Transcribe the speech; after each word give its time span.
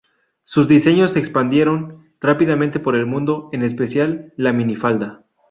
Sus 0.43 0.67
diseños 0.67 1.13
se 1.13 1.19
expandieron 1.19 1.93
rápidamente 2.19 2.79
por 2.79 2.95
el 2.95 3.05
mundo, 3.05 3.49
en 3.53 3.61
especial 3.61 4.33
la 4.35 4.51
minifalda. 4.51 5.27